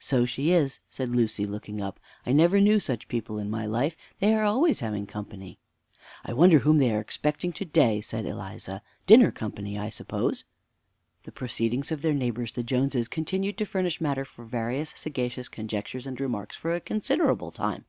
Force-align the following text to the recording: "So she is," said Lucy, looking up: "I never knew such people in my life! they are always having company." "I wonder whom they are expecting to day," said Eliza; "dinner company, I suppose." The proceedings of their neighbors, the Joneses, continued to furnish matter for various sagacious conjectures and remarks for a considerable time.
"So 0.00 0.24
she 0.24 0.50
is," 0.50 0.80
said 0.88 1.10
Lucy, 1.10 1.44
looking 1.44 1.82
up: 1.82 2.00
"I 2.24 2.32
never 2.32 2.58
knew 2.58 2.80
such 2.80 3.06
people 3.06 3.38
in 3.38 3.50
my 3.50 3.66
life! 3.66 3.98
they 4.18 4.34
are 4.34 4.42
always 4.42 4.80
having 4.80 5.06
company." 5.06 5.58
"I 6.24 6.32
wonder 6.32 6.60
whom 6.60 6.78
they 6.78 6.90
are 6.90 7.00
expecting 7.00 7.52
to 7.52 7.66
day," 7.66 8.00
said 8.00 8.24
Eliza; 8.24 8.80
"dinner 9.06 9.30
company, 9.30 9.76
I 9.78 9.90
suppose." 9.90 10.44
The 11.24 11.32
proceedings 11.32 11.92
of 11.92 12.00
their 12.00 12.14
neighbors, 12.14 12.52
the 12.52 12.62
Joneses, 12.62 13.08
continued 13.08 13.58
to 13.58 13.66
furnish 13.66 14.00
matter 14.00 14.24
for 14.24 14.46
various 14.46 14.94
sagacious 14.96 15.48
conjectures 15.50 16.06
and 16.06 16.18
remarks 16.18 16.56
for 16.56 16.74
a 16.74 16.80
considerable 16.80 17.50
time. 17.50 17.84